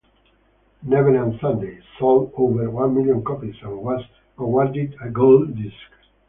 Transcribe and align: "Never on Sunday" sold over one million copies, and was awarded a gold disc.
"Never 0.81 1.15
on 1.23 1.37
Sunday" 1.39 1.79
sold 1.99 2.33
over 2.35 2.67
one 2.71 2.95
million 2.95 3.23
copies, 3.23 3.53
and 3.61 3.81
was 3.83 4.01
awarded 4.39 4.95
a 4.99 5.11
gold 5.11 5.55
disc. 5.55 5.75